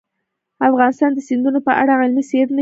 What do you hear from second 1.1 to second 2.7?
د سیندونه په اړه علمي څېړنې لري.